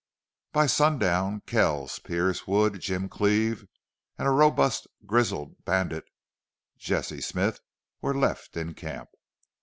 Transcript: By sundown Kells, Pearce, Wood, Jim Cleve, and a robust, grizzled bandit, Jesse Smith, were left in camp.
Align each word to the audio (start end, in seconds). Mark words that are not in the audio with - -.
By 0.51 0.65
sundown 0.65 1.41
Kells, 1.41 1.99
Pearce, 1.99 2.47
Wood, 2.47 2.79
Jim 2.79 3.07
Cleve, 3.07 3.67
and 4.17 4.27
a 4.27 4.31
robust, 4.31 4.87
grizzled 5.05 5.63
bandit, 5.63 6.05
Jesse 6.79 7.21
Smith, 7.21 7.59
were 8.01 8.17
left 8.17 8.57
in 8.57 8.73
camp. 8.73 9.09